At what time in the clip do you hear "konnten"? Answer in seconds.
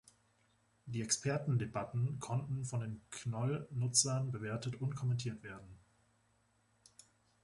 2.19-2.65